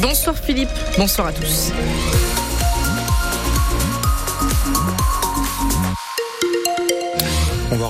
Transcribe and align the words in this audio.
Bonsoir 0.00 0.36
Philippe, 0.36 0.70
bonsoir 0.98 1.28
à 1.28 1.32
tous. 1.32 1.72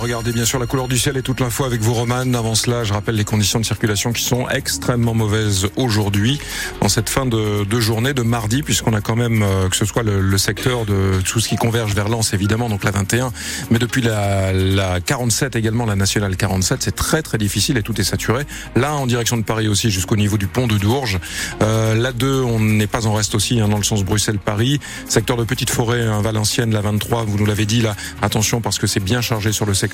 Regarder 0.04 0.32
bien 0.32 0.44
sûr 0.44 0.58
la 0.58 0.66
couleur 0.66 0.86
du 0.86 0.98
ciel 0.98 1.16
et 1.16 1.22
toute 1.22 1.40
l'info 1.40 1.64
avec 1.64 1.80
vous 1.80 1.94
Roman. 1.94 2.34
Avant 2.34 2.54
cela, 2.54 2.84
je 2.84 2.92
rappelle 2.92 3.14
les 3.14 3.24
conditions 3.24 3.58
de 3.58 3.64
circulation 3.64 4.12
qui 4.12 4.22
sont 4.22 4.46
extrêmement 4.50 5.14
mauvaises 5.14 5.68
aujourd'hui, 5.76 6.38
en 6.82 6.90
cette 6.90 7.08
fin 7.08 7.24
de, 7.24 7.64
de 7.64 7.80
journée 7.80 8.12
de 8.12 8.20
mardi, 8.20 8.62
puisqu'on 8.62 8.92
a 8.92 9.00
quand 9.00 9.16
même, 9.16 9.42
euh, 9.42 9.70
que 9.70 9.76
ce 9.76 9.86
soit 9.86 10.02
le, 10.02 10.20
le, 10.20 10.36
secteur 10.36 10.84
de 10.84 11.22
tout 11.24 11.40
ce 11.40 11.48
qui 11.48 11.56
converge 11.56 11.94
vers 11.94 12.10
Lens 12.10 12.34
évidemment, 12.34 12.68
donc 12.68 12.84
la 12.84 12.90
21, 12.90 13.32
mais 13.70 13.78
depuis 13.78 14.02
la, 14.02 14.52
la 14.52 15.00
47 15.00 15.56
également, 15.56 15.86
la 15.86 15.96
nationale 15.96 16.36
47, 16.36 16.82
c'est 16.82 16.94
très 16.94 17.22
très 17.22 17.38
difficile 17.38 17.78
et 17.78 17.82
tout 17.82 17.98
est 17.98 18.04
saturé. 18.04 18.44
Là, 18.76 18.92
en 18.92 19.06
direction 19.06 19.38
de 19.38 19.42
Paris 19.42 19.68
aussi, 19.68 19.88
jusqu'au 19.90 20.16
niveau 20.16 20.36
du 20.36 20.48
pont 20.48 20.66
de 20.66 20.76
Dourges. 20.76 21.18
Euh, 21.62 21.94
la 21.94 22.12
2, 22.12 22.42
on 22.42 22.60
n'est 22.60 22.86
pas 22.86 23.06
en 23.06 23.14
reste 23.14 23.34
aussi 23.34 23.58
hein, 23.58 23.68
dans 23.68 23.78
le 23.78 23.82
sens 23.82 24.04
Bruxelles-Paris. 24.04 24.80
Secteur 25.08 25.38
de 25.38 25.44
Petite 25.44 25.70
Forêt, 25.70 26.02
hein, 26.02 26.20
Valenciennes, 26.20 26.74
la 26.74 26.82
23, 26.82 27.24
vous 27.24 27.38
nous 27.38 27.46
l'avez 27.46 27.64
dit 27.64 27.80
là, 27.80 27.96
attention 28.20 28.60
parce 28.60 28.78
que 28.78 28.86
c'est 28.86 29.00
bien 29.00 29.22
chargé 29.22 29.50
sur 29.50 29.64
le 29.64 29.72
secteur. 29.72 29.93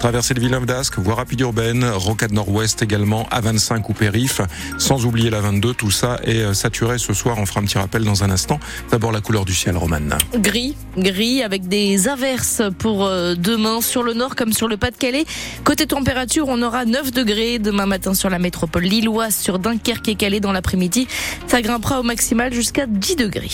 Traversée 0.00 0.34
de 0.34 0.40
Villeneuve 0.40 0.66
d'Ascq, 0.66 0.98
voie 0.98 1.14
rapide 1.14 1.40
urbaine, 1.40 1.84
Rocade 1.84 2.32
Nord-Ouest 2.32 2.82
également, 2.82 3.28
A25 3.30 3.82
ou 3.88 3.92
périph, 3.92 4.40
sans 4.78 5.04
oublier 5.04 5.30
la 5.30 5.40
22. 5.40 5.74
Tout 5.74 5.90
ça 5.90 6.18
est 6.24 6.40
euh, 6.40 6.54
saturé 6.54 6.98
ce 6.98 7.12
soir. 7.12 7.36
On 7.38 7.46
fera 7.46 7.60
un 7.60 7.64
petit 7.64 7.78
rappel 7.78 8.04
dans 8.04 8.24
un 8.24 8.30
instant. 8.30 8.58
D'abord 8.90 9.12
la 9.12 9.20
couleur 9.20 9.44
du 9.44 9.54
ciel, 9.54 9.76
Romane. 9.76 10.16
Gris, 10.36 10.76
gris 10.96 11.42
avec 11.42 11.68
des 11.68 12.08
averses 12.08 12.62
pour 12.78 13.04
euh, 13.04 13.34
demain 13.34 13.80
sur 13.80 14.02
le 14.02 14.14
nord 14.14 14.36
comme 14.36 14.52
sur 14.52 14.68
le 14.68 14.76
Pas-de-Calais. 14.76 15.24
Côté 15.64 15.86
température, 15.86 16.46
on 16.48 16.62
aura 16.62 16.84
9 16.84 17.12
degrés 17.12 17.58
demain 17.58 17.86
matin 17.86 18.14
sur 18.14 18.30
la 18.30 18.38
métropole 18.38 18.84
lilloise, 18.84 19.36
sur 19.36 19.58
Dunkerque 19.58 20.08
et 20.08 20.14
Calais 20.14 20.40
dans 20.40 20.52
l'après-midi. 20.52 21.08
Ça 21.46 21.62
grimpera 21.62 22.00
au 22.00 22.02
maximal 22.02 22.52
jusqu'à 22.52 22.86
10 22.86 23.16
degrés. 23.16 23.50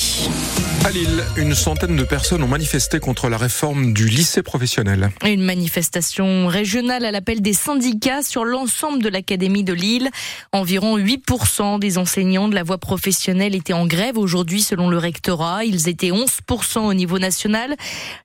À 0.84 0.91
Lille, 0.91 1.22
une 1.36 1.55
centaine 1.55 1.96
de 1.96 2.02
personnes 2.02 2.42
ont 2.42 2.48
manifesté 2.48 2.98
contre 2.98 3.28
la 3.28 3.39
réforme 3.39 3.92
du 3.92 4.08
lycée 4.08 4.42
professionnel. 4.42 5.11
Une 5.24 5.42
manifestation 5.73 6.48
régionale 6.48 7.06
à 7.06 7.11
l'appel 7.11 7.41
des 7.41 7.55
syndicats 7.55 8.23
sur 8.23 8.45
l'ensemble 8.45 9.03
de 9.03 9.09
l'académie 9.09 9.65
de 9.65 9.73
Lille. 9.73 10.11
Environ 10.53 10.98
8% 10.98 11.79
des 11.79 11.97
enseignants 11.97 12.48
de 12.48 12.55
la 12.55 12.62
voie 12.62 12.77
professionnelle 12.77 13.55
étaient 13.55 13.73
en 13.73 13.87
grève 13.87 14.19
aujourd'hui 14.19 14.61
selon 14.61 14.91
le 14.91 14.98
rectorat. 14.98 15.64
Ils 15.64 15.89
étaient 15.89 16.11
11% 16.11 16.81
au 16.81 16.92
niveau 16.92 17.19
national. 17.19 17.75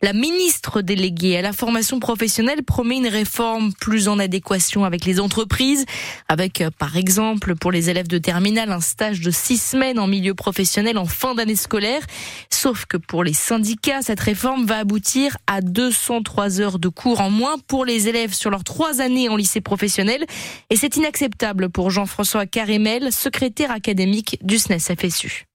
La 0.02 0.12
ministre 0.12 0.81
déléguée 0.81 1.38
à 1.38 1.42
la 1.42 1.54
formation 1.54 2.02
professionnelle 2.02 2.64
promet 2.64 2.98
une 2.98 3.08
réforme 3.08 3.72
plus 3.80 4.09
en 4.09 4.20
adéquation 4.20 4.84
avec 4.84 5.06
les 5.06 5.22
entreprises, 5.22 5.86
avec 6.28 6.61
par 6.78 6.98
exemple 6.98 7.56
pour 7.56 7.72
les 7.72 7.89
élèves 7.89 8.09
de 8.09 8.17
terminale 8.17 8.73
un 8.73 8.82
stage 8.82 9.22
de 9.22 9.32
six 9.32 9.58
semaines 9.58 10.00
en 10.00 10.08
milieu 10.08 10.34
professionnel 10.34 10.98
en 10.98 11.06
fin 11.06 11.34
d'année 11.34 11.56
scolaire. 11.56 12.02
Sauf 12.50 12.86
que 12.88 12.98
pour 12.98 13.23
les 13.23 13.32
syndicats, 13.32 14.02
cette 14.02 14.20
réforme 14.20 14.66
va 14.66 14.80
aboutir 14.80 15.38
à 15.48 15.61
203 15.61 16.59
heures 16.59 16.80
de 16.80 16.89
cours 16.89 17.22
en 17.22 17.36
pour 17.67 17.85
les 17.85 18.07
élèves 18.07 18.33
sur 18.33 18.49
leurs 18.49 18.63
trois 18.63 19.02
années 19.02 19.30
en 19.30 19.35
lycée 19.35 19.61
professionnel. 19.61 20.25
Et 20.69 20.75
c'est 20.75 20.95
inacceptable 20.97 21.69
pour 21.69 21.91
Jean-François 21.91 22.45
Carémel, 22.45 23.11
secrétaire 23.11 23.71
académique 23.71 24.38
du 24.41 24.57
SNES 24.57 24.80
FSU. 24.80 25.45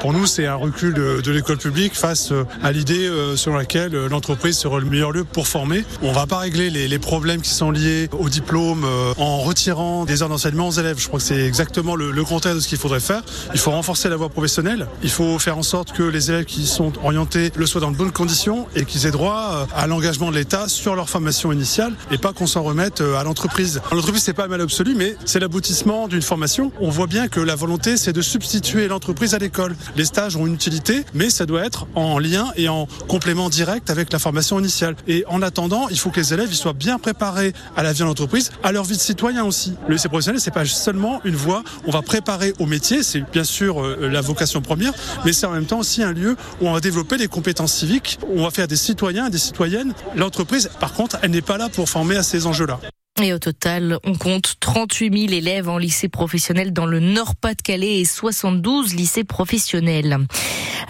Pour 0.00 0.12
nous, 0.12 0.26
c'est 0.26 0.46
un 0.46 0.54
recul 0.54 0.94
de, 0.94 1.20
de 1.20 1.32
l'école 1.32 1.58
publique 1.58 1.96
face 1.96 2.30
euh, 2.30 2.44
à 2.62 2.70
l'idée 2.70 3.08
euh, 3.08 3.36
selon 3.36 3.56
laquelle 3.56 3.96
euh, 3.96 4.08
l'entreprise 4.08 4.56
sera 4.56 4.78
le 4.78 4.86
meilleur 4.86 5.10
lieu 5.10 5.24
pour 5.24 5.48
former. 5.48 5.84
On 6.02 6.12
va 6.12 6.26
pas 6.26 6.38
régler 6.38 6.70
les, 6.70 6.86
les 6.86 6.98
problèmes 7.00 7.40
qui 7.42 7.50
sont 7.50 7.72
liés 7.72 8.08
au 8.16 8.28
diplôme 8.28 8.86
en 9.18 9.38
retirant 9.38 10.04
des 10.04 10.22
heures 10.22 10.28
d'enseignement 10.28 10.68
aux 10.68 10.72
élèves. 10.72 10.98
Je 11.00 11.08
crois 11.08 11.18
que 11.18 11.24
c'est 11.24 11.44
exactement 11.44 11.96
le, 11.96 12.12
le 12.12 12.24
contraire 12.24 12.54
de 12.54 12.60
ce 12.60 12.68
qu'il 12.68 12.78
faudrait 12.78 13.00
faire. 13.00 13.22
Il 13.54 13.58
faut 13.58 13.72
renforcer 13.72 14.08
la 14.08 14.16
voie 14.16 14.28
professionnelle. 14.28 14.86
Il 15.02 15.10
faut 15.10 15.38
faire 15.38 15.58
en 15.58 15.62
sorte 15.62 15.92
que 15.92 16.02
les 16.04 16.30
élèves 16.30 16.44
qui 16.44 16.66
sont 16.66 16.92
orientés 17.02 17.50
le 17.56 17.66
soient 17.66 17.80
dans 17.80 17.90
de 17.90 17.96
bonnes 17.96 18.12
conditions 18.12 18.68
et 18.76 18.84
qu'ils 18.84 19.06
aient 19.06 19.10
droit 19.10 19.66
à 19.74 19.86
l'engagement 19.88 20.30
de 20.30 20.36
l'État 20.36 20.68
sur 20.68 20.94
leur 20.94 21.08
formation 21.08 21.52
initiale 21.52 21.94
et 22.12 22.18
pas 22.18 22.32
qu'on 22.32 22.46
s'en 22.46 22.62
remette 22.62 23.00
à 23.00 23.24
l'entreprise. 23.24 23.80
L'entreprise, 23.90 24.22
c'est 24.22 24.32
pas 24.32 24.46
mal 24.46 24.60
absolu, 24.60 24.94
mais 24.96 25.16
c'est 25.24 25.40
l'aboutissement 25.40 26.06
d'une 26.06 26.22
formation. 26.22 26.70
On 26.80 26.90
voit 26.90 27.06
bien 27.08 27.28
que 27.28 27.40
la 27.40 27.56
volonté, 27.56 27.96
c'est 27.96 28.12
de 28.12 28.22
substituer 28.22 28.86
l'entreprise 28.86 29.34
à 29.34 29.38
l'école. 29.38 29.74
Les 29.96 30.04
stages 30.04 30.36
ont 30.36 30.46
une 30.46 30.54
utilité, 30.54 31.04
mais 31.14 31.30
ça 31.30 31.46
doit 31.46 31.64
être 31.64 31.86
en 31.94 32.18
lien 32.18 32.52
et 32.56 32.68
en 32.68 32.86
complément 33.08 33.48
direct 33.48 33.90
avec 33.90 34.12
la 34.12 34.18
formation 34.18 34.58
initiale. 34.58 34.96
Et 35.06 35.24
en 35.28 35.42
attendant, 35.42 35.88
il 35.88 35.98
faut 35.98 36.10
que 36.10 36.20
les 36.20 36.34
élèves 36.34 36.48
ils 36.50 36.56
soient 36.56 36.72
bien 36.72 36.98
préparés 36.98 37.52
à 37.76 37.82
la 37.82 37.92
vie 37.92 38.02
en 38.02 38.08
entreprise, 38.08 38.50
à 38.62 38.72
leur 38.72 38.84
vie 38.84 38.96
de 38.96 39.02
citoyen 39.02 39.44
aussi. 39.44 39.74
Le 39.86 39.94
lycée 39.94 40.08
professionnel, 40.08 40.40
c'est 40.40 40.50
pas 40.50 40.64
seulement 40.64 41.20
une 41.24 41.36
voie. 41.36 41.62
On 41.86 41.90
va 41.90 42.02
préparer 42.02 42.54
au 42.58 42.66
métier, 42.66 43.02
c'est 43.02 43.22
bien 43.30 43.44
sûr 43.44 43.82
euh, 43.82 44.08
la 44.08 44.20
vocation 44.20 44.60
première, 44.60 44.92
mais 45.24 45.32
c'est 45.32 45.46
en 45.46 45.52
même 45.52 45.66
temps 45.66 45.78
aussi 45.78 46.02
un 46.02 46.12
lieu 46.12 46.36
où 46.60 46.68
on 46.68 46.72
va 46.72 46.80
développer 46.80 47.16
des 47.16 47.28
compétences 47.28 47.74
civiques, 47.74 48.18
où 48.28 48.40
on 48.40 48.44
va 48.44 48.50
faire 48.50 48.68
des 48.68 48.76
citoyens 48.76 49.28
des 49.30 49.38
citoyennes. 49.38 49.94
L'entreprise, 50.16 50.70
par 50.80 50.92
contre, 50.92 51.18
elle 51.22 51.30
n'est 51.30 51.42
pas 51.42 51.58
là 51.58 51.68
pour 51.68 51.88
former 51.88 52.16
à 52.16 52.22
ces 52.22 52.46
enjeux-là. 52.46 52.80
Et 53.20 53.32
au 53.32 53.38
total, 53.38 53.98
on 54.04 54.14
compte 54.14 54.54
38 54.60 55.28
000 55.28 55.32
élèves 55.32 55.68
en 55.68 55.76
lycée 55.76 56.08
professionnel 56.08 56.72
dans 56.72 56.86
le 56.86 57.00
Nord-Pas-de-Calais 57.00 57.98
et 58.00 58.04
72 58.04 58.94
lycées 58.94 59.24
professionnels. 59.24 60.18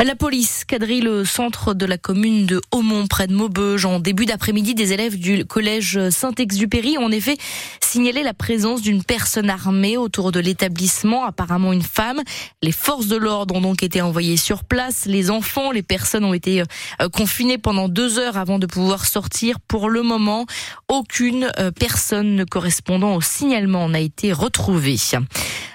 La 0.05 0.15
police 0.15 0.65
quadrille 0.65 1.01
le 1.01 1.25
centre 1.25 1.75
de 1.75 1.87
la 1.87 1.99
commune 1.99 2.47
de 2.47 2.61
Aumont, 2.71 3.07
près 3.07 3.27
de 3.27 3.35
Maubeuge. 3.35 3.85
En 3.85 3.99
début 3.99 4.27
d'après-midi, 4.27 4.75
des 4.75 4.93
élèves 4.93 5.19
du 5.19 5.45
collège 5.45 6.11
Saint-Exupéry 6.11 6.99
ont 6.99 7.07
en 7.07 7.11
effet 7.11 7.37
signalé 7.81 8.23
la 8.23 8.35
présence 8.35 8.83
d'une 8.83 9.03
personne 9.03 9.49
armée 9.51 9.97
autour 9.97 10.31
de 10.31 10.39
l'établissement, 10.41 11.25
apparemment 11.25 11.73
une 11.73 11.83
femme. 11.83 12.21
Les 12.63 12.73
forces 12.73 13.07
de 13.07 13.17
l'ordre 13.17 13.57
ont 13.57 13.61
donc 13.61 13.83
été 13.83 14.01
envoyées 14.03 14.37
sur 14.37 14.65
place. 14.65 15.07
Les 15.07 15.31
enfants, 15.31 15.73
les 15.73 15.83
personnes 15.83 16.25
ont 16.25 16.35
été 16.35 16.63
euh, 16.63 17.09
confinées 17.09 17.59
pendant 17.59 17.89
deux 17.89 18.19
heures 18.19 18.37
avant 18.37 18.59
de 18.59 18.67
pouvoir 18.67 19.07
sortir. 19.07 19.59
Pour 19.59 19.89
le 19.89 20.03
moment, 20.03 20.47
aucune 20.89 21.51
euh, 21.59 21.71
personne 22.19 22.35
ne 22.35 22.45
correspondant 22.45 23.15
au 23.15 23.21
signalement 23.21 23.89
n'a 23.89 24.01
été 24.01 24.33
retrouvée. 24.33 24.97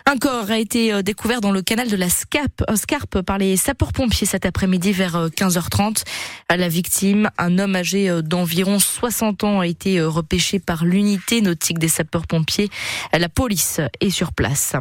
Un 0.06 0.18
corps 0.18 0.52
a 0.52 0.60
été 0.60 0.92
euh, 0.92 1.02
découvert 1.02 1.40
dans 1.40 1.52
le 1.52 1.62
canal 1.62 1.88
de 1.88 1.96
la 1.96 2.10
Scarpe, 2.10 2.62
Scarpe 2.76 3.22
par 3.22 3.38
les 3.38 3.56
sapeurs-pompiers 3.56 4.28
cet 4.28 4.46
après-midi 4.46 4.92
vers 4.92 5.30
15h30. 5.30 6.04
La 6.50 6.68
victime, 6.68 7.30
un 7.38 7.58
homme 7.58 7.78
âgé 7.78 8.22
d'environ 8.22 8.80
60 8.80 9.46
ans, 9.46 9.60
a 9.62 9.68
été 9.68 10.02
repêché 10.02 10.60
par 10.60 10.84
l'unité 10.84 11.40
nautique 11.42 11.80
des 11.80 11.88
sapeurs-pompiers. 11.88 12.70
La 13.18 13.30
police 13.30 13.80
est 14.02 14.10
sur 14.10 14.34
place. 14.34 14.74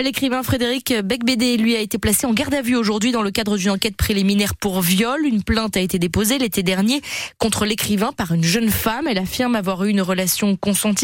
L'écrivain 0.00 0.42
Frédéric 0.42 0.94
Becbédé, 1.02 1.56
lui, 1.56 1.74
a 1.74 1.80
été 1.80 1.98
placé 1.98 2.26
en 2.26 2.32
garde 2.32 2.54
à 2.54 2.62
vue 2.62 2.76
aujourd'hui 2.76 3.10
dans 3.10 3.22
le 3.22 3.30
cadre 3.32 3.56
d'une 3.56 3.70
enquête 3.70 3.96
préliminaire 3.96 4.54
pour 4.54 4.80
viol. 4.80 5.26
Une 5.26 5.42
plainte 5.42 5.76
a 5.76 5.80
été 5.80 5.98
déposée 5.98 6.38
l'été 6.38 6.62
dernier 6.62 7.02
contre 7.38 7.66
l'écrivain 7.66 8.12
par 8.12 8.32
une 8.32 8.44
jeune 8.44 8.70
femme. 8.70 9.08
Elle 9.08 9.18
affirme 9.18 9.56
avoir 9.56 9.84
eu 9.84 9.90
une 9.90 10.00
relation 10.00 10.56
consentie 10.56 10.99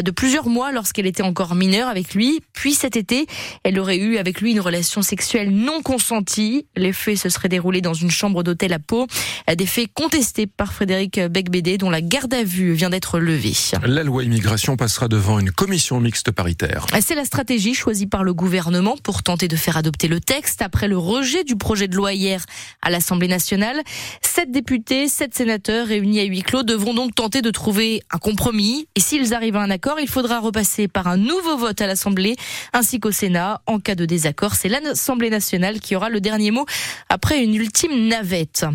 de 0.00 0.10
plusieurs 0.10 0.48
mois 0.48 0.72
lorsqu'elle 0.72 1.06
était 1.06 1.22
encore 1.22 1.54
mineure 1.54 1.88
avec 1.88 2.14
lui. 2.14 2.40
Puis 2.52 2.74
cet 2.74 2.96
été, 2.96 3.26
elle 3.64 3.78
aurait 3.78 3.98
eu 3.98 4.18
avec 4.18 4.40
lui 4.40 4.52
une 4.52 4.60
relation 4.60 5.02
sexuelle 5.02 5.50
non 5.50 5.82
consentie. 5.82 6.66
Les 6.76 6.92
faits 6.92 7.18
se 7.18 7.28
seraient 7.28 7.48
déroulés 7.48 7.80
dans 7.80 7.94
une 7.94 8.10
chambre 8.10 8.42
d'hôtel 8.42 8.72
à 8.72 8.78
Pau. 8.78 9.06
Des 9.54 9.66
faits 9.66 9.88
contestés 9.92 10.46
par 10.46 10.72
Frédéric 10.72 11.20
Becbédé 11.20 11.78
dont 11.78 11.90
la 11.90 12.00
garde 12.00 12.32
à 12.34 12.44
vue 12.44 12.72
vient 12.72 12.90
d'être 12.90 13.18
levée. 13.18 13.54
La 13.84 14.04
loi 14.04 14.24
immigration 14.24 14.76
passera 14.76 15.08
devant 15.08 15.38
une 15.38 15.50
commission 15.50 16.00
mixte 16.00 16.30
paritaire. 16.30 16.86
C'est 17.00 17.14
la 17.14 17.24
stratégie 17.24 17.74
choisie 17.74 18.06
par 18.06 18.22
le 18.22 18.34
gouvernement 18.34 18.96
pour 19.02 19.22
tenter 19.22 19.48
de 19.48 19.56
faire 19.56 19.76
adopter 19.76 20.08
le 20.08 20.20
texte 20.20 20.62
après 20.62 20.88
le 20.88 20.98
rejet 20.98 21.44
du 21.44 21.56
projet 21.56 21.88
de 21.88 21.96
loi 21.96 22.12
hier 22.12 22.44
à 22.82 22.90
l'Assemblée 22.90 23.28
nationale. 23.28 23.80
Sept 24.22 24.50
députés, 24.50 25.08
sept 25.08 25.34
sénateurs 25.34 25.86
réunis 25.88 26.20
à 26.20 26.24
huis 26.24 26.42
clos 26.42 26.62
devront 26.62 26.94
donc 26.94 27.14
tenter 27.14 27.42
de 27.42 27.50
trouver 27.50 28.02
un 28.10 28.18
compromis. 28.18 28.86
Et 28.94 29.00
s'ils 29.00 29.34
arrivent 29.34 29.39
à 29.42 29.60
un 29.60 29.70
accord, 29.70 29.98
il 29.98 30.08
faudra 30.08 30.38
repasser 30.38 30.86
par 30.86 31.06
un 31.06 31.16
nouveau 31.16 31.56
vote 31.56 31.80
à 31.80 31.86
l'Assemblée 31.86 32.36
ainsi 32.74 33.00
qu'au 33.00 33.10
Sénat. 33.10 33.62
En 33.66 33.78
cas 33.80 33.94
de 33.94 34.04
désaccord, 34.04 34.54
c'est 34.54 34.68
l'Assemblée 34.68 35.30
nationale 35.30 35.80
qui 35.80 35.96
aura 35.96 36.10
le 36.10 36.20
dernier 36.20 36.50
mot 36.50 36.66
après 37.08 37.42
une 37.42 37.54
ultime 37.54 38.06
navette. 38.06 38.66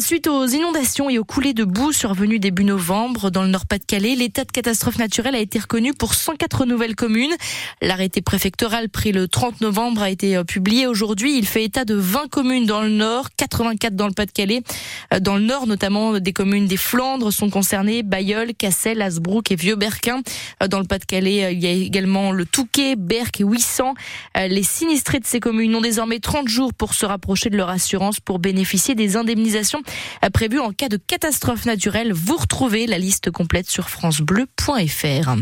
Suite 0.00 0.28
aux 0.28 0.46
inondations 0.46 1.08
et 1.08 1.18
aux 1.18 1.24
coulées 1.24 1.54
de 1.54 1.64
boue 1.64 1.92
survenues 1.92 2.38
début 2.38 2.64
novembre 2.64 3.30
dans 3.30 3.42
le 3.42 3.48
Nord-Pas-de-Calais, 3.48 4.14
l'état 4.14 4.44
de 4.44 4.52
catastrophe 4.52 4.98
naturelle 4.98 5.34
a 5.34 5.38
été 5.38 5.58
reconnu 5.58 5.94
pour 5.94 6.14
104 6.14 6.66
nouvelles 6.66 6.96
communes. 6.96 7.34
L'arrêté 7.80 8.20
préfectoral 8.20 8.90
pris 8.90 9.12
le 9.12 9.26
30 9.26 9.62
novembre 9.62 10.02
a 10.02 10.10
été 10.10 10.44
publié 10.44 10.86
aujourd'hui. 10.86 11.38
Il 11.38 11.46
fait 11.46 11.64
état 11.64 11.86
de 11.86 11.94
20 11.94 12.28
communes 12.28 12.66
dans 12.66 12.82
le 12.82 12.90
Nord, 12.90 13.28
84 13.36 13.96
dans 13.96 14.06
le 14.06 14.12
Pas-de-Calais. 14.12 14.62
Dans 15.20 15.36
le 15.36 15.42
Nord, 15.42 15.66
notamment, 15.66 16.18
des 16.18 16.32
communes 16.32 16.66
des 16.66 16.76
Flandres 16.76 17.32
sont 17.32 17.48
concernées, 17.48 18.02
Bayeul, 18.02 18.54
Cassel, 18.54 19.00
Asbrook 19.00 19.50
et 19.50 19.56
Vieux-Berck 19.56 19.99
Arquin. 20.00 20.22
Dans 20.66 20.78
le 20.78 20.86
Pas-de-Calais, 20.86 21.52
il 21.52 21.60
y 21.60 21.66
a 21.66 21.70
également 21.70 22.32
le 22.32 22.46
Touquet, 22.46 22.96
Berck 22.96 23.40
et 23.40 23.44
Ouissant. 23.44 23.94
Les 24.34 24.62
sinistrés 24.62 25.20
de 25.20 25.26
ces 25.26 25.40
communes 25.40 25.74
ont 25.74 25.80
désormais 25.82 26.20
30 26.20 26.48
jours 26.48 26.72
pour 26.72 26.94
se 26.94 27.04
rapprocher 27.04 27.50
de 27.50 27.56
leur 27.56 27.68
assurance 27.68 28.18
pour 28.18 28.38
bénéficier 28.38 28.94
des 28.94 29.16
indemnisations 29.16 29.82
prévues 30.32 30.60
en 30.60 30.72
cas 30.72 30.88
de 30.88 30.96
catastrophe 30.96 31.66
naturelle. 31.66 32.12
Vous 32.14 32.36
retrouvez 32.36 32.86
la 32.86 32.98
liste 32.98 33.30
complète 33.30 33.68
sur 33.68 33.90
francebleu.fr. 33.90 35.34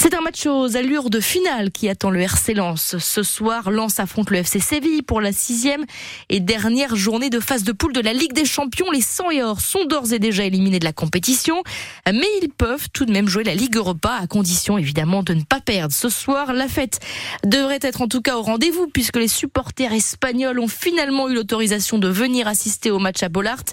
C'est 0.00 0.14
un 0.14 0.20
match 0.20 0.46
aux 0.46 0.76
allures 0.76 1.10
de 1.10 1.20
finale 1.20 1.70
qui 1.70 1.88
attend 1.88 2.10
le 2.10 2.20
RC 2.22 2.54
Lens. 2.54 2.96
Ce 2.98 3.22
soir, 3.22 3.70
Lens 3.70 4.00
affronte 4.00 4.30
le 4.30 4.38
FC 4.38 4.58
Séville 4.58 5.02
pour 5.02 5.20
la 5.20 5.32
sixième 5.32 5.84
et 6.28 6.40
dernière 6.40 6.96
journée 6.96 7.30
de 7.30 7.38
phase 7.38 7.62
de 7.62 7.70
poule 7.70 7.92
de 7.92 8.00
la 8.00 8.12
Ligue 8.12 8.32
des 8.32 8.44
Champions. 8.44 8.90
Les 8.90 9.00
100 9.00 9.30
et 9.30 9.42
or 9.44 9.60
sont 9.60 9.84
d'ores 9.84 10.12
et 10.12 10.18
déjà 10.18 10.44
éliminés 10.44 10.80
de 10.80 10.84
la 10.84 10.92
compétition, 10.92 11.62
mais 12.06 12.26
ils 12.42 12.48
peuvent 12.48 12.88
tout 12.92 13.04
de 13.04 13.12
même 13.12 13.28
jouer 13.28 13.44
la 13.44 13.54
Ligue 13.54 13.76
Europa 13.92 14.18
à 14.22 14.26
condition 14.26 14.78
évidemment 14.78 15.22
de 15.22 15.34
ne 15.34 15.42
pas 15.42 15.60
perdre. 15.60 15.92
Ce 15.92 16.08
soir, 16.08 16.54
la 16.54 16.66
fête 16.66 16.98
devrait 17.44 17.78
être 17.82 18.00
en 18.00 18.08
tout 18.08 18.22
cas 18.22 18.36
au 18.36 18.42
rendez-vous 18.42 18.86
puisque 18.86 19.16
les 19.16 19.28
supporters 19.28 19.92
espagnols 19.92 20.58
ont 20.58 20.68
finalement 20.68 21.28
eu 21.28 21.34
l'autorisation 21.34 21.98
de 21.98 22.08
venir 22.08 22.48
assister 22.48 22.90
au 22.90 22.98
match 22.98 23.22
à 23.22 23.28
Bollard. 23.28 23.64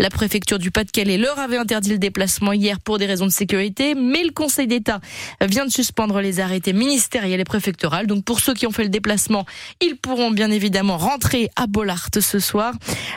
La 0.00 0.10
préfecture 0.10 0.58
du 0.58 0.72
Pas-de-Calais 0.72 1.16
leur 1.16 1.38
avait 1.38 1.58
interdit 1.58 1.90
le 1.90 1.98
déplacement 1.98 2.52
hier 2.52 2.80
pour 2.80 2.98
des 2.98 3.06
raisons 3.06 3.26
de 3.26 3.30
sécurité, 3.30 3.94
mais 3.94 4.24
le 4.24 4.32
Conseil 4.32 4.66
d'État 4.66 5.00
vient 5.40 5.64
de 5.64 5.70
suspendre 5.70 6.20
les 6.20 6.40
arrêtés 6.40 6.72
ministériels 6.72 7.40
et 7.40 7.44
préfectorales. 7.44 8.08
Donc 8.08 8.24
pour 8.24 8.40
ceux 8.40 8.54
qui 8.54 8.66
ont 8.66 8.72
fait 8.72 8.82
le 8.82 8.88
déplacement, 8.88 9.46
ils 9.80 9.96
pourront 9.96 10.32
bien 10.32 10.50
évidemment 10.50 10.96
rentrer 10.96 11.50
à 11.54 11.68
Bollard 11.68 12.08
ce 12.18 12.40
soir. 12.40 12.74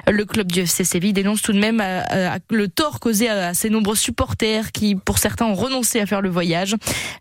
Le 0.07 0.25
club 0.25 0.51
du 0.51 0.61
FC 0.61 0.83
Séville 0.83 1.13
dénonce 1.13 1.41
tout 1.41 1.53
de 1.53 1.59
même 1.59 1.81
euh, 1.81 2.01
euh, 2.11 2.37
le 2.51 2.67
tort 2.67 2.99
causé 2.99 3.29
à 3.29 3.55
ses 3.55 3.71
nombreux 3.71 3.95
supporters 3.95 4.71
qui, 4.71 4.95
pour 4.95 5.17
certains, 5.17 5.45
ont 5.45 5.55
renoncé 5.55 5.99
à 5.99 6.05
faire 6.05 6.21
le 6.21 6.29
voyage. 6.29 6.50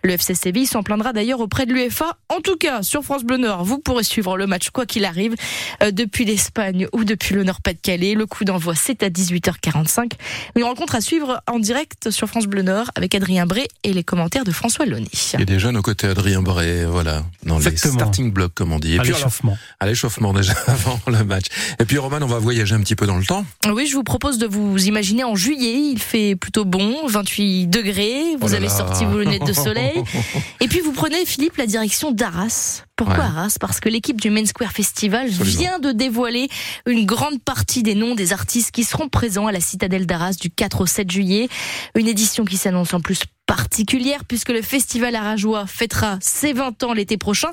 Le 0.02 0.12
FC 0.12 0.34
Séville 0.34 0.66
s'en 0.66 0.82
plaindra 0.82 1.12
d'ailleurs 1.12 1.40
auprès 1.40 1.66
de 1.66 1.72
l'UEFA. 1.72 2.16
En 2.28 2.40
tout 2.40 2.56
cas, 2.56 2.82
sur 2.82 3.02
France 3.02 3.24
Bleu 3.24 3.36
Nord, 3.36 3.64
vous 3.64 3.78
pourrez 3.78 4.04
suivre 4.04 4.36
le 4.36 4.46
match 4.46 4.70
quoi 4.70 4.86
qu'il 4.86 5.04
arrive 5.04 5.34
euh, 5.82 5.90
depuis 5.90 6.24
l'Espagne 6.24 6.86
ou 6.92 7.04
depuis 7.04 7.34
le 7.34 7.44
Nord-Pas-de-Calais. 7.44 8.14
Le 8.14 8.26
coup 8.26 8.44
d'envoi, 8.44 8.74
c'est 8.74 9.02
à 9.02 9.08
18h45. 9.08 10.12
Une 10.56 10.64
rencontre 10.64 10.94
à 10.94 11.00
suivre 11.00 11.42
en 11.46 11.58
direct 11.58 12.10
sur 12.10 12.28
France 12.28 12.46
Bleu 12.46 12.62
Nord 12.62 12.90
avec 12.94 13.14
Adrien 13.14 13.46
Bré 13.46 13.68
et 13.84 13.92
les 13.92 14.04
commentaires 14.04 14.44
de 14.44 14.52
François 14.52 14.86
Lonny. 14.86 15.10
Il 15.34 15.40
y 15.40 15.42
a 15.42 15.46
des 15.46 15.58
jeunes 15.58 15.76
aux 15.76 15.82
côtés 15.82 16.06
Adrien 16.08 16.42
Boré, 16.42 16.84
voilà, 16.84 17.24
dans 17.44 17.58
les 17.58 17.76
starting 17.76 18.32
blocks, 18.32 18.54
comme 18.54 18.72
on 18.72 18.78
dit. 18.78 18.94
Et 18.94 18.98
à 18.98 19.02
l'échauffement. 19.02 19.56
À 19.78 19.86
l'échauffement 19.86 20.32
déjà 20.32 20.52
avant 20.66 21.00
le 21.06 21.24
match. 21.24 21.46
Et 21.78 21.84
puis 21.84 21.98
Roman, 21.98 22.18
on 22.22 22.26
va 22.26 22.38
voyager 22.38 22.74
un 22.74 22.80
petit 22.80 22.96
peu 22.96 23.06
dans 23.06 23.16
le 23.16 23.24
temps. 23.24 23.44
Oui, 23.66 23.86
je 23.86 23.94
vous 23.94 24.04
propose 24.04 24.38
de 24.38 24.46
vous 24.46 24.86
imaginer 24.86 25.24
en 25.24 25.34
juillet. 25.34 25.90
Il 25.92 25.98
fait 25.98 26.36
plutôt 26.36 26.64
bon, 26.64 27.06
28 27.06 27.66
degrés. 27.66 28.36
Vous 28.40 28.52
oh 28.52 28.54
avez 28.54 28.68
sorti 28.68 29.04
vos 29.04 29.19
lunettes 29.20 29.46
de 29.46 29.52
soleil. 29.52 30.02
Et 30.60 30.68
puis 30.68 30.80
vous 30.80 30.92
prenez, 30.92 31.24
Philippe, 31.24 31.56
la 31.56 31.66
direction 31.66 32.10
d'Arras. 32.10 32.84
Pourquoi 33.00 33.24
Arras 33.24 33.56
Parce 33.58 33.80
que 33.80 33.88
l'équipe 33.88 34.20
du 34.20 34.28
Main 34.28 34.44
Square 34.44 34.72
Festival 34.72 35.26
vient 35.26 35.78
de 35.78 35.90
dévoiler 35.90 36.50
une 36.84 37.06
grande 37.06 37.42
partie 37.42 37.82
des 37.82 37.94
noms 37.94 38.14
des 38.14 38.34
artistes 38.34 38.72
qui 38.72 38.84
seront 38.84 39.08
présents 39.08 39.46
à 39.46 39.52
la 39.52 39.60
citadelle 39.60 40.04
d'Arras 40.04 40.34
du 40.38 40.50
4 40.50 40.82
au 40.82 40.86
7 40.86 41.10
juillet. 41.10 41.48
Une 41.94 42.08
édition 42.08 42.44
qui 42.44 42.58
s'annonce 42.58 42.92
en 42.92 43.00
plus 43.00 43.20
particulière 43.46 44.26
puisque 44.26 44.50
le 44.50 44.60
festival 44.60 45.16
Arajois 45.16 45.66
fêtera 45.66 46.18
ses 46.20 46.52
20 46.52 46.82
ans 46.82 46.92
l'été 46.92 47.16
prochain. 47.16 47.48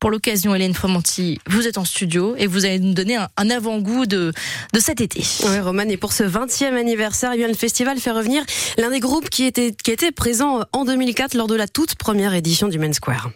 Pour 0.00 0.10
l'occasion, 0.10 0.54
Hélène 0.54 0.74
Fromanti, 0.74 1.38
vous 1.48 1.66
êtes 1.66 1.78
en 1.78 1.86
studio 1.86 2.34
et 2.36 2.46
vous 2.46 2.66
allez 2.66 2.78
nous 2.78 2.92
donner 2.92 3.16
un, 3.16 3.50
avant-goût 3.50 4.04
de, 4.04 4.34
de 4.74 4.80
cet 4.80 5.00
été. 5.00 5.24
Oui, 5.44 5.60
Roman, 5.60 5.88
et 5.88 5.96
pour 5.96 6.12
ce 6.12 6.24
20e 6.24 6.78
anniversaire, 6.78 7.34
le 7.34 7.54
festival 7.54 7.98
fait 7.98 8.10
revenir 8.10 8.44
l'un 8.76 8.90
des 8.90 9.00
groupes 9.00 9.30
qui 9.30 9.44
était, 9.44 9.74
qui 9.82 9.92
était 9.92 10.12
présent 10.12 10.60
en 10.74 10.84
2004 10.84 11.32
lors 11.32 11.46
de 11.46 11.54
la 11.54 11.68
toute 11.68 11.94
première 11.94 12.34
édition 12.34 12.68
du 12.68 12.78
Main 12.78 12.92
Square. 12.92 13.30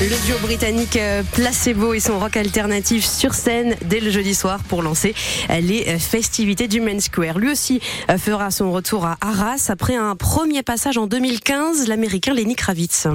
Le 0.00 0.26
duo 0.26 0.38
britannique 0.38 0.94
euh, 0.94 1.24
Placebo 1.32 1.92
et 1.92 1.98
son 1.98 2.20
rock 2.20 2.36
alternatif 2.36 3.04
sur 3.04 3.34
scène 3.34 3.74
dès 3.86 3.98
le 3.98 4.12
jeudi 4.12 4.32
soir 4.32 4.60
pour 4.68 4.80
lancer 4.80 5.12
euh, 5.50 5.58
les 5.58 5.86
euh, 5.88 5.98
festivités 5.98 6.68
du 6.68 6.80
Main 6.80 7.00
Square. 7.00 7.40
Lui 7.40 7.50
aussi 7.50 7.80
fera 8.16 8.52
son 8.52 8.70
retour 8.70 9.06
à 9.06 9.16
Arras 9.20 9.66
après 9.70 9.96
un 9.96 10.14
premier 10.14 10.62
passage 10.62 10.98
en 10.98 11.08
2015, 11.08 11.88
l'américain 11.88 12.32
Lenny 12.32 12.54
Kravitz. 12.54 13.08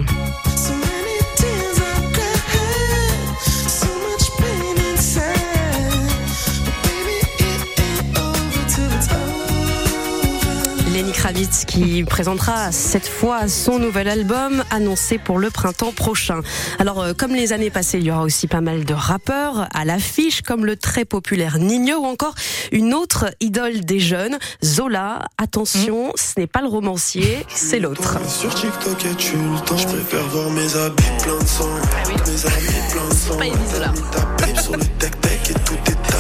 Lenny 11.04 11.12
Kravitz 11.12 11.66
qui 11.66 12.06
présentera 12.06 12.72
cette 12.72 13.10
fois 13.10 13.50
son 13.50 13.78
nouvel 13.78 14.08
album 14.08 14.64
annoncé 14.72 15.18
pour 15.18 15.38
le 15.38 15.50
printemps 15.50 15.92
prochain. 15.92 16.40
Alors 16.80 17.02
euh, 17.02 17.14
comme 17.14 17.34
les 17.34 17.52
années 17.52 17.70
passées, 17.70 17.98
il 17.98 18.06
y 18.06 18.12
aura 18.12 18.24
aussi 18.24 18.48
pas 18.48 18.62
mal 18.62 18.86
de 18.86 18.94
rappeurs 18.94 19.68
à 19.74 19.84
l'affiche 19.84 20.42
comme 20.44 20.66
le 20.66 20.78
très 20.78 21.04
populaire 21.04 21.60
Nino 21.60 21.98
ou 21.98 22.06
encore 22.06 22.36
une 22.72 22.94
autre 22.94 23.26
idole 23.42 23.82
des 23.82 24.00
jeunes, 24.00 24.38
Zola. 24.64 25.28
Attention, 25.38 26.10
mm. 26.10 26.12
ce 26.16 26.40
n'est 26.40 26.48
pas 26.48 26.62
le 26.62 26.70
romancier, 26.70 27.46
c'est 27.50 27.80
l'autre. 27.80 28.18
Sur 28.30 28.54
TikTok 28.56 29.06
et 29.06 29.16
tu 29.16 29.36
le 29.36 29.66
temps, 29.66 29.76
je 29.76 29.88
préfère 29.88 30.26
voir 30.30 30.50
mes 30.52 30.76
habits 30.78 31.04
plein 31.22 31.38
de 31.38 31.48
sang. 31.48 31.70
Ah 31.82 32.04
oui. 32.08 32.14
Mes 32.14 32.46
habits 32.46 32.94
plein 32.94 33.10
de 33.10 33.14
sang. 33.14 33.38
Pas 33.38 33.74
Zola. 33.76 33.94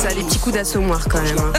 Ça 0.03 0.09
a 0.09 0.13
des 0.15 0.23
petits 0.23 0.39
coups 0.39 0.55
d'assommoir 0.55 1.07
quand 1.09 1.21
même. 1.21 1.37
Hein. 1.39 1.53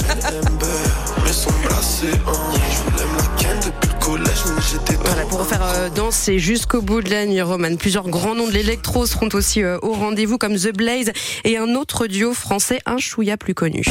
Voilà, 5.03 5.23
pour 5.31 5.47
faire 5.47 5.63
euh, 5.65 5.89
danser 5.89 6.39
jusqu'au 6.39 6.83
bout 6.83 7.01
de 7.01 7.09
la 7.09 7.25
nuit 7.25 7.41
romane. 7.41 7.79
Plusieurs 7.79 8.07
grands 8.07 8.35
noms 8.35 8.47
de 8.47 8.53
l'électro 8.53 9.07
seront 9.07 9.31
aussi 9.33 9.63
euh, 9.63 9.79
au 9.81 9.95
rendez-vous 9.95 10.37
comme 10.37 10.57
The 10.57 10.77
Blaze 10.77 11.11
et 11.45 11.57
un 11.57 11.75
autre 11.75 12.07
duo 12.07 12.35
français, 12.35 12.81
un 12.85 12.99
chouïa 12.99 13.39
plus 13.39 13.55
connu. 13.55 13.83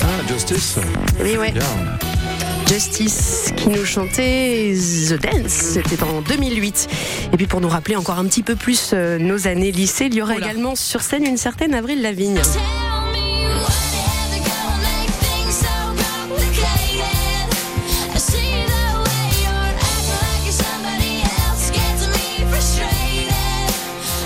Ah, 0.00 0.06
Justice. 0.28 0.76
Oui, 1.20 1.36
ouais. 1.36 1.52
Justice 2.66 3.52
qui 3.56 3.68
nous 3.68 3.84
chantait 3.84 4.74
The 5.08 5.20
Dance, 5.20 5.52
c'était 5.52 6.02
en 6.02 6.22
2008. 6.22 6.88
Et 7.32 7.36
puis 7.36 7.46
pour 7.46 7.60
nous 7.60 7.68
rappeler 7.68 7.96
encore 7.96 8.18
un 8.18 8.24
petit 8.26 8.42
peu 8.42 8.56
plus 8.56 8.90
euh, 8.92 9.18
nos 9.18 9.46
années 9.46 9.72
lycée, 9.72 10.06
il 10.06 10.14
y 10.14 10.22
aura 10.22 10.36
également 10.36 10.74
sur 10.74 11.00
scène 11.02 11.24
une 11.24 11.36
certaine 11.36 11.74
Avril 11.74 12.02
Lavigne. 12.02 12.40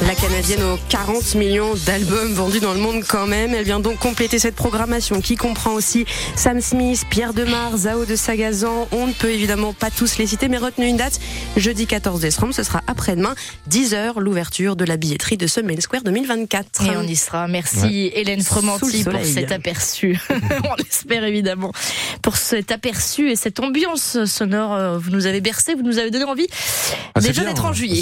La 0.09 0.15
Canadienne 0.15 0.63
aux 0.63 0.79
40 0.89 1.35
millions 1.35 1.75
d'albums 1.85 2.33
vendus 2.33 2.61
dans 2.61 2.73
le 2.73 2.81
monde 2.81 3.05
quand 3.07 3.27
même. 3.27 3.53
Elle 3.53 3.67
vient 3.67 3.79
donc 3.79 3.99
compléter 3.99 4.39
cette 4.39 4.55
programmation 4.55 5.21
qui 5.21 5.37
comprend 5.37 5.75
aussi 5.75 6.07
Sam 6.35 6.63
Smith, 6.63 7.05
Pierre 7.11 7.35
Demar, 7.35 7.77
Zao 7.77 8.07
de 8.07 8.17
Sagazan. 8.17 8.89
On 8.91 9.07
ne 9.07 9.13
peut 9.13 9.31
évidemment 9.31 9.75
pas 9.75 9.91
tous 9.91 10.17
les 10.17 10.27
citer, 10.27 10.49
mais 10.49 10.57
retenez 10.57 10.89
une 10.89 10.97
date. 10.97 11.21
Jeudi 11.59 11.87
14 11.87 12.23
décembre, 12.23 12.55
ce 12.55 12.63
sera 12.63 12.81
après-demain, 12.87 13.35
10h, 13.69 14.19
l'ouverture 14.19 14.77
de 14.77 14.87
la 14.87 14.97
billetterie 14.97 15.37
de 15.37 15.47
ce 15.47 15.61
Main 15.61 15.79
Square 15.79 16.05
2024. 16.05 16.87
Et 16.87 16.97
on 16.97 17.03
y 17.03 17.15
sera. 17.15 17.47
Merci 17.47 18.11
Hélène 18.15 18.41
Fromanti 18.41 19.05
pour 19.05 19.23
cet 19.23 19.53
aperçu. 19.53 20.19
on 20.31 20.75
l'espère 20.79 21.23
évidemment. 21.25 21.73
Pour 22.23 22.39
cet 22.39 22.73
aperçu 22.73 23.31
et 23.31 23.37
cette 23.37 23.61
ambiance 23.61 24.25
sonore, 24.25 24.73
euh, 24.73 24.97
vous 24.97 25.11
nous 25.11 25.27
avez 25.27 25.43
bercé, 25.43 25.75
vous 25.75 25.83
nous 25.83 25.99
avez 25.99 26.11
donné 26.11 26.25
envie 26.25 26.47
ah, 27.15 27.21
déjà 27.21 27.45
d'être 27.45 27.67
en 27.67 27.75
juillet. 27.75 28.01